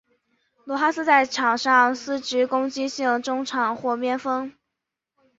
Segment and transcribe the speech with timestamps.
[0.65, 4.51] 罗哈斯在场上司职攻击型中场或边锋。